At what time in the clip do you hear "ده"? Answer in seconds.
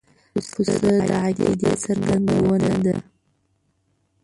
2.85-2.95